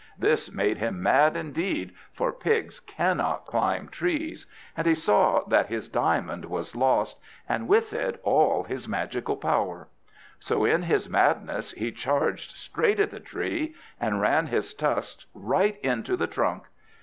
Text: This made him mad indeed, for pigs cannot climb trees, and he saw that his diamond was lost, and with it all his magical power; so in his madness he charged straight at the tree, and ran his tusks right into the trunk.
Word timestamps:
This 0.17 0.51
made 0.51 0.79
him 0.79 1.03
mad 1.03 1.37
indeed, 1.37 1.93
for 2.11 2.31
pigs 2.31 2.79
cannot 2.79 3.45
climb 3.45 3.87
trees, 3.87 4.47
and 4.75 4.87
he 4.87 4.95
saw 4.95 5.43
that 5.45 5.67
his 5.67 5.87
diamond 5.89 6.45
was 6.45 6.75
lost, 6.75 7.19
and 7.47 7.67
with 7.67 7.93
it 7.93 8.19
all 8.23 8.63
his 8.63 8.87
magical 8.87 9.37
power; 9.37 9.89
so 10.39 10.65
in 10.65 10.81
his 10.81 11.07
madness 11.07 11.69
he 11.73 11.91
charged 11.91 12.55
straight 12.57 12.99
at 12.99 13.11
the 13.11 13.19
tree, 13.19 13.75
and 13.99 14.19
ran 14.21 14.47
his 14.47 14.73
tusks 14.73 15.27
right 15.35 15.79
into 15.81 16.17
the 16.17 16.25
trunk. 16.25 16.63